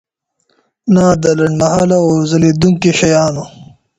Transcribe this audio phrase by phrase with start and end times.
[0.93, 3.45] نه د لنډمهاله او ځلیدونکي شیانو.